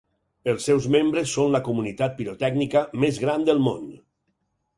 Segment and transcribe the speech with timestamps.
[0.51, 3.87] Els seus membres són la comunitat pirotècnica més gran del món.